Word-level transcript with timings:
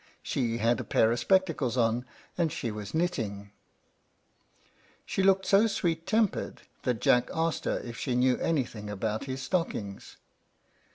She 0.23 0.57
had 0.57 0.79
a 0.79 0.83
pair 0.83 1.11
of 1.11 1.19
spectacles 1.19 1.77
on, 1.77 2.05
and 2.35 2.51
she 2.51 2.71
was 2.71 2.95
knitting. 2.95 3.51
She 5.05 5.21
looked 5.21 5.45
so 5.45 5.67
sweet 5.67 6.07
tempered 6.07 6.63
that 6.81 7.01
Jack 7.01 7.29
asked 7.35 7.65
her 7.65 7.77
if 7.81 7.97
she 7.99 8.15
knew 8.15 8.37
anything 8.39 8.89
about 8.89 9.25
his 9.25 9.43
stockings. 9.43 10.17